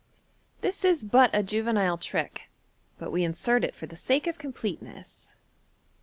[0.61, 2.49] —This is but a juvenile trick,
[2.97, 5.35] but we insert it for the sake of completeness.